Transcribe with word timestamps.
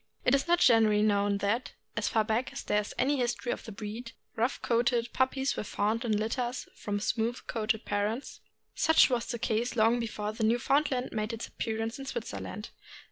It 0.25 0.33
is 0.33 0.47
not 0.47 0.57
generally 0.57 1.03
known 1.03 1.37
that, 1.45 1.73
as 1.95 2.07
far 2.07 2.23
back 2.23 2.51
as 2.51 2.63
there 2.63 2.81
is 2.81 2.95
any 2.97 3.17
history 3.17 3.51
of 3.51 3.65
the 3.65 3.71
breed, 3.71 4.13
rough 4.35 4.59
coaled 4.63 4.89
puppies 5.13 5.55
were 5.55 5.63
found 5.63 6.03
in 6.03 6.17
litters 6.17 6.67
from 6.73 6.99
smooth 6.99 7.45
coated 7.45 7.85
parents. 7.85 8.41
Such 8.73 9.11
was 9.11 9.27
the 9.27 9.37
case 9.37 9.75
long 9.75 9.99
before 9.99 10.31
the 10.33 10.43
Newfoundland 10.43 11.09
made 11.11 11.33
its 11.33 11.47
appearance 11.47 11.99
in 11.99 12.05
Switzerland. 12.07 12.71